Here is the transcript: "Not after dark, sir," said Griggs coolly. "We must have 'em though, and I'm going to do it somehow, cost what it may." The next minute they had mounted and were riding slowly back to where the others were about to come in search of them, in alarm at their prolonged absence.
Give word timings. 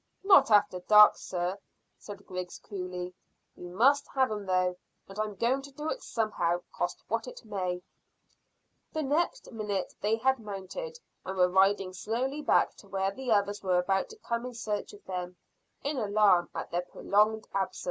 "Not 0.23 0.49
after 0.49 0.79
dark, 0.79 1.15
sir," 1.15 1.59
said 1.99 2.25
Griggs 2.25 2.57
coolly. 2.57 3.13
"We 3.55 3.67
must 3.67 4.07
have 4.07 4.31
'em 4.31 4.47
though, 4.47 4.75
and 5.07 5.19
I'm 5.19 5.35
going 5.35 5.61
to 5.61 5.71
do 5.71 5.91
it 5.91 6.01
somehow, 6.01 6.63
cost 6.73 7.03
what 7.07 7.27
it 7.27 7.45
may." 7.45 7.83
The 8.93 9.03
next 9.03 9.51
minute 9.51 9.93
they 10.01 10.15
had 10.15 10.39
mounted 10.39 10.97
and 11.23 11.37
were 11.37 11.49
riding 11.51 11.93
slowly 11.93 12.41
back 12.41 12.73
to 12.77 12.87
where 12.87 13.11
the 13.11 13.31
others 13.31 13.61
were 13.61 13.77
about 13.77 14.09
to 14.09 14.17
come 14.17 14.43
in 14.47 14.55
search 14.55 14.91
of 14.91 15.05
them, 15.05 15.37
in 15.83 15.99
alarm 15.99 16.49
at 16.55 16.71
their 16.71 16.81
prolonged 16.81 17.47
absence. 17.53 17.79